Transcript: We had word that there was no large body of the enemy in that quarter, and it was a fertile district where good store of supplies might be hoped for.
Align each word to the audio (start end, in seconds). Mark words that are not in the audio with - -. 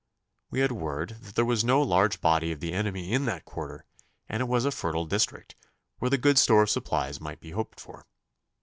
We 0.49 0.61
had 0.61 0.71
word 0.71 1.09
that 1.21 1.35
there 1.35 1.45
was 1.45 1.63
no 1.63 1.79
large 1.83 2.21
body 2.21 2.51
of 2.51 2.59
the 2.59 2.73
enemy 2.73 3.13
in 3.13 3.25
that 3.25 3.45
quarter, 3.45 3.85
and 4.27 4.41
it 4.41 4.47
was 4.47 4.65
a 4.65 4.71
fertile 4.71 5.05
district 5.05 5.53
where 5.99 6.09
good 6.09 6.39
store 6.39 6.63
of 6.63 6.71
supplies 6.71 7.21
might 7.21 7.39
be 7.39 7.51
hoped 7.51 7.79
for. 7.79 8.07